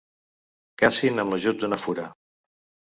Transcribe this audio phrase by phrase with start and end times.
[0.83, 2.11] Cacin amb l'ajut d'una fura.